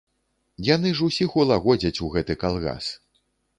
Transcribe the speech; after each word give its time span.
Яны 0.67 0.93
ж 0.99 1.09
усіх 1.09 1.35
улагодзяць 1.43 2.01
у 2.07 2.11
гэты 2.17 2.33
калгас. 2.47 2.85